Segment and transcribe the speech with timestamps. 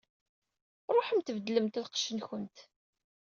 [0.95, 2.57] Ṛuḥemt beddlemt lqecc-nkent.